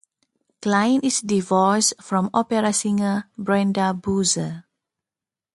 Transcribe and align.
Klein 0.63 0.99
is 1.03 1.21
divorced 1.21 1.93
from 2.01 2.31
opera 2.33 2.73
singer 2.73 3.29
Brenda 3.37 3.93
Boozer. 3.93 4.65